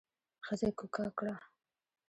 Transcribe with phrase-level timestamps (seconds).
[0.45, 1.35] ښځې کوکه کړه.